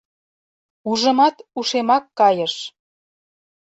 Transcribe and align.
Ужымат, 0.89 1.35
ушемак 1.57 2.05
кайыш. 2.19 2.53